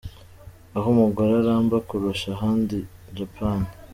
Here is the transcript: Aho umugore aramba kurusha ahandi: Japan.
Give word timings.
Aho 0.77 0.87
umugore 0.93 1.31
aramba 1.41 1.77
kurusha 1.87 2.27
ahandi: 2.35 2.77
Japan. 3.17 3.59